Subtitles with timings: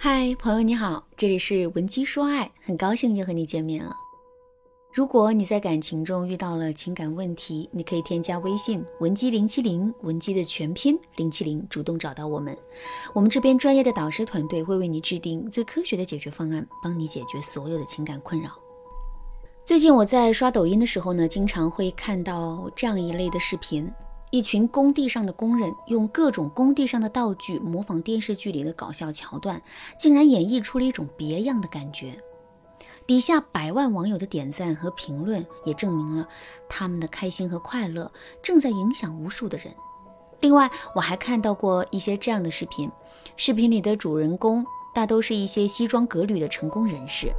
[0.00, 3.96] 嗨，朋友你好，这里是文姬说爱，很高兴又和你见面了。
[4.92, 12.56] 如果你在感情中遇到了情感问题，你可以添加微信文姬零七零，文姬的全拼零七零，主动找到我们，
[13.12, 18.52] 我们这边专业的导师团队会为你制定最科学的解决方案，帮你解决所有的情感困扰。
[19.64, 23.90] 最近我在刷抖音的时候呢，经常会看到这样一类的视频。
[24.30, 29.62] 一群工地上的工人用各种工地上的道具模仿电视剧里的搞笑桥段，
[29.98, 32.22] 竟然演绎出了一种别样的感觉。
[33.06, 36.28] 底下百万网友的点赞和评论也证明了
[36.68, 39.74] 他们的开心和快乐正在影响无数的人。
[40.40, 42.90] 另外，我还看到过一些这样的视频，
[43.34, 44.64] 视频里的主人公
[44.94, 47.32] 大都是一些西装革履的成功人士，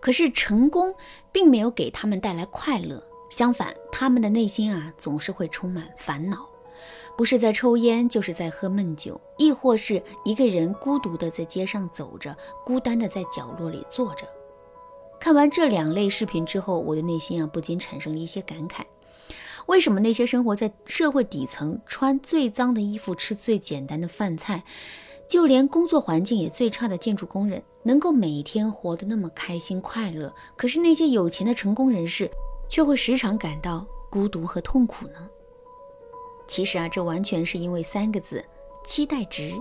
[0.00, 0.92] 可是成功
[1.30, 3.02] 并没有给他们带来快乐。
[3.34, 6.48] 相反，他们的内心啊总是会充满烦恼，
[7.18, 14.24] 不是在抽烟，就是在喝闷酒，亦或是一个人孤独的在街上走着，孤单的在角落里坐着。
[15.18, 18.82] 看完这两类视频之后，我的内心啊不禁产生了一些感慨：
[19.66, 24.62] 为什么那些生活在社会底层、穿最脏的衣服、吃最简单的饭菜，
[25.28, 30.32] 就连工作环境也最差的建筑工人，能够每天活得那么开心快乐？
[30.56, 32.30] 可是那些有钱的成功人士，
[32.68, 35.28] 却会时常感到孤独和痛苦呢？
[36.46, 38.44] 其实啊，这完全是因为三个字：
[38.84, 39.52] 期待值。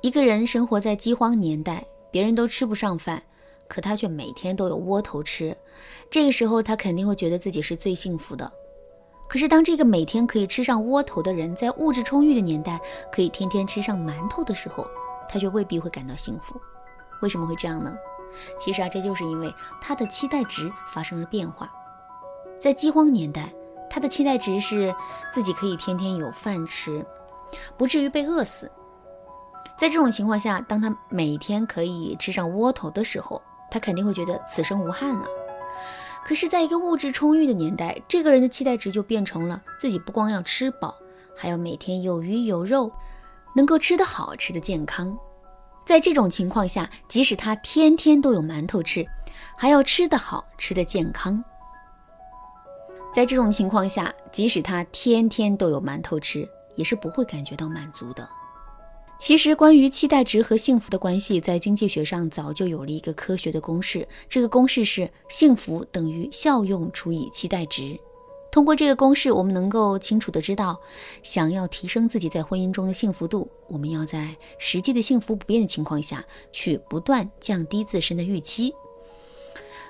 [0.00, 3.22] 一个人生活在饥荒年代，别人都吃不上饭，
[3.68, 5.56] 可他却每天都有窝头吃，
[6.08, 8.50] 这个时候他肯定会觉得自己是最幸福的。
[9.28, 12.80] 可是当这个每天可以吃上窝头的人，在物质充裕的年代
[13.12, 14.86] 可以天天吃上馒头的时候，
[15.28, 16.58] 他却未必会感到幸福。
[17.20, 17.94] 为什么会这样呢？
[18.58, 21.70] 其实啊，这就是因为他的期待值发生了变化。
[22.58, 23.52] 在饥荒年代，
[23.88, 24.94] 他的期待值是
[25.32, 27.04] 自己可以天天有饭吃，
[27.76, 28.70] 不至于被饿死。
[29.76, 35.24] 在这种情况下，当他每天可以吃上窝头的时候，他肯定会觉得此生无憾了。
[36.22, 40.94] 可是，在一个物质充裕的年代，这个人的期待值就变成了自己不光要吃饱，
[41.34, 42.92] 还要每天有鱼有肉，
[43.56, 45.18] 能够吃得好，吃得健康。
[45.84, 49.04] 在这种情况下，即使他天天都有馒头吃，
[49.56, 51.42] 还要吃得好，吃得健康。
[53.12, 58.28] 在这种情况下，即使他天天都有馒头吃，也是不会感觉到满足的。
[59.18, 67.98] 其实，关于期待值和幸福的关系，在经济学上早就有了一个科学的公式，这个公式是幸福等于效用除以期待值。
[68.50, 70.80] 通过这个公式，我们能够清楚的知道，
[71.22, 78.74] 想要提升自己在婚姻中的幸福度，我们要在实际的幸福不变的情况下去不断降低自身的预期。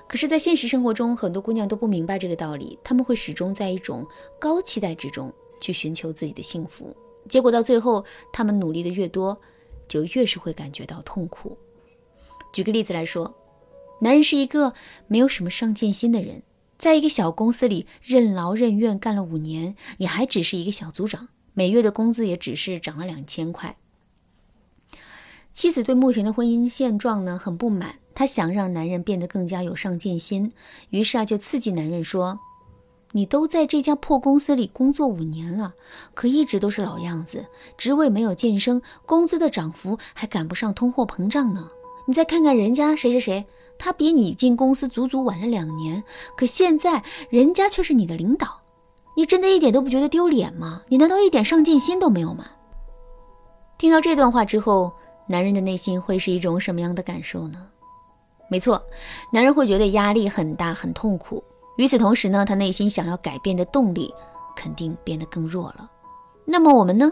[0.06, 4.06] 可是，在现实生活中，很多姑娘都不明白这个道理，她们会始终在一种
[4.38, 6.94] 高期待之中去寻求自己的幸福，
[7.28, 9.40] 结果到最后，她们努力的越多，
[9.88, 11.56] 就越是会感觉到痛苦。
[12.52, 13.32] 举个例子来说，
[14.00, 14.74] 男人是一个
[15.06, 16.42] 没有什么上进心的人。
[16.80, 23.76] 在一个小公司里任劳任怨干了五年，也还只是一个小组长，每月的工资也只是涨了两千块。
[25.52, 30.52] 妻子对目前的婚姻现状呢很不满，她想让男人变得更加有上进心，
[30.88, 32.40] 于是啊就刺激男人说
[33.12, 35.74] ：“你都在这家破公司里工作五年了，
[36.14, 37.44] 可一直都是老样子，
[37.76, 41.68] 职位没有晋升，工资的涨幅还赶不上通货膨胀呢。
[42.06, 43.44] 你再看看人家谁谁谁。”
[43.80, 46.04] 他比你进公司足足晚了两年，
[46.36, 48.60] 可现在人家却是你的领导，
[49.16, 50.82] 你真的一点都不觉得丢脸吗？
[50.88, 52.44] 你难道一点上进心都没有吗？
[53.78, 54.92] 听到这段话之后，
[55.26, 57.66] 男人的内心会是一种什么样的感受呢？
[58.50, 58.82] 没错，
[59.32, 61.42] 男人会觉得压力很大，很痛苦。
[61.78, 64.12] 与此同时呢，他内心想要改变的动力
[64.54, 65.90] 肯定变得更弱了。
[66.44, 67.10] 那么我们呢？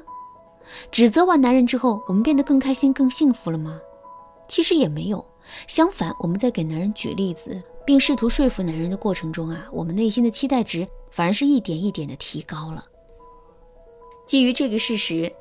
[0.91, 3.81] 指责完男人之后，我们变得更开心、更幸福了吗？
[4.47, 5.25] 其实也没有。
[5.67, 12.85] 相反，我们在给男人举例子，并试图说服男人的过程中啊，我们内心的期待值反而是一点一点的提高了。
[14.27, 15.33] 基于这个事实，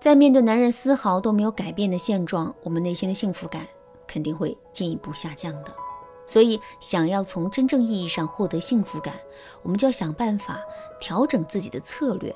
[0.00, 3.66] 在面对男人丝毫都没有改变的现状，我们内心的幸福感
[4.06, 5.74] 肯定会进一步下降的。
[6.26, 9.14] 所以，想要从真正意义上获得幸福感，
[9.62, 10.60] 我们就要想办法
[11.00, 12.34] 调整自己的策略。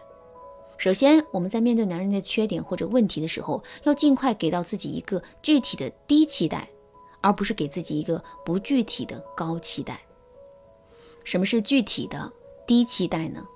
[0.79, 6.67] 首先，我们在面对男人的缺点或者问题的时候，要尽快给到自己一个具体的低期待。
[7.23, 10.01] 而不是给自己一个不具体的高期待。
[11.25, 12.33] 什么是具体的
[12.67, 13.47] 低期待呢？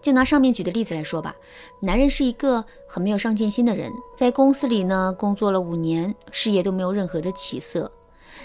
[0.00, 1.36] 就拿上面举的例子来说吧，
[1.80, 7.90] 男人是一个很没有上进心的人，在公司里呢工作了五年，事业都没有任何的起色。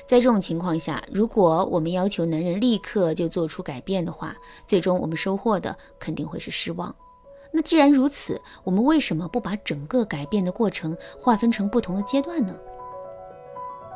[0.06, 6.96] 在这种情况下，如果我们要求男人立刻就做出改变的话，最终我们收获的肯定会是失望。
[7.52, 12.56] 那既然如此，我们为什么不把整个改变的过程划分成不同的阶段呢？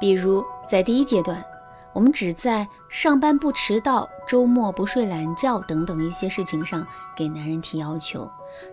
[0.02, 1.46] 比如在第一阶段，
[1.94, 8.30] 我们只在上班不迟到、周末不睡懒觉等等一些事情上给男人提要求。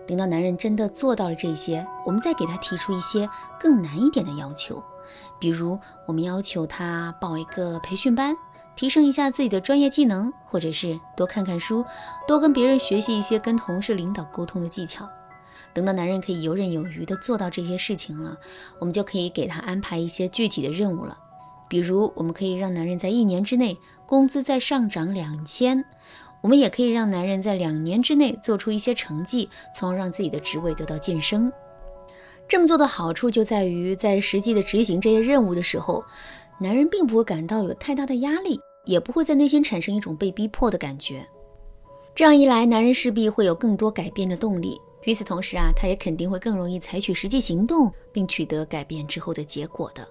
[0.07, 3.29] 等到男人真的做到了这些，我们再给他提出一些
[3.59, 4.83] 更难一点的要求。
[5.37, 8.35] 比如，我们要求他报一个培训班，
[8.75, 11.85] 提升一下自己的专业技能，或者是多看看书，
[12.27, 15.07] 多跟别人学习一些跟同事、领导沟通的技巧。
[15.79, 18.37] 等到男人可以游刃有余地做到这些事情了，
[18.79, 21.17] 我们就可以给他安排一些具体的任务了。
[21.69, 25.81] 比如，我们可以让男人在一年之内工资再上涨两千，
[26.41, 31.49] 我们也可以让男人在两年之内做出一些成绩，从而让自己的职位得到晋升。
[32.45, 36.03] 这么做的好处就在于，在实际的执行这些任务的时候，
[36.59, 41.25] 男人并不会感到有太大的压力，也不会在内心产生一种被逼迫的感觉。
[42.13, 44.77] 这样一来，男人势必会有更多改变的动力。
[45.09, 50.07] 与此同时啊，他也肯定会更容易采取实际行动，并取得改变之后的结果的。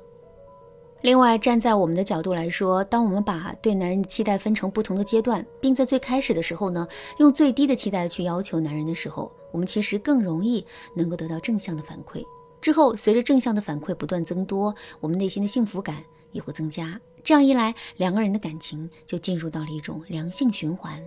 [1.02, 6.84] 另外，站在我们的角度来说，当我们把对男人的期待分成不同的阶段，并在最开始的时候呢，
[7.18, 10.66] 用最低的期待去要求男人的时候，我们其实更容易
[10.96, 12.24] 能够得到正向的反馈。
[12.60, 16.02] 之后，随着正向的反馈不断增多，我们内心的幸福感
[16.32, 17.00] 也会增加。
[17.22, 21.00] 这样一来，两个人的感情就进入到了一种良性循环。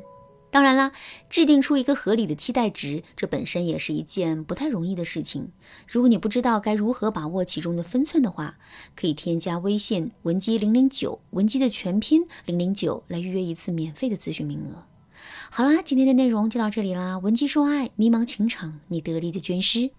[0.51, 0.91] 当然啦，
[1.29, 5.49] 制定出一个合理的期待值，这本身也是一件不太容易的事情。
[5.87, 8.57] 如果你不知道该如何把握其中的分寸的话，
[8.95, 14.83] 可以添加微信文姬零零九，文姬的全拼零零九，来预约一次免费的咨询名额。
[15.49, 19.91] 好啦，今天的内容就到这里啦，文姬说爱，迷茫情场，你得力的军师。